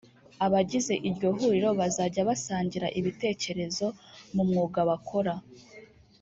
[0.45, 3.85] Abagize iryo huriro bazajya basangira ibitekerezo
[4.33, 5.33] mu mwuga bakora